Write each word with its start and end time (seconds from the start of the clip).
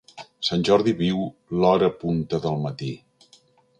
Sant 0.47 0.63
Jordi 0.69 0.93
viu 1.01 1.21
l'hora 1.59 1.91
punta 1.99 2.41
del 2.47 2.59
matí. 2.65 2.91